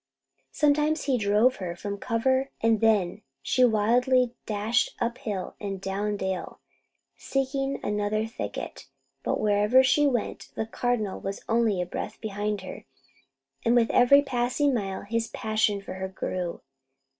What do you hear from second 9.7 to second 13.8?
she went, the Cardinal was only a breath behind her, and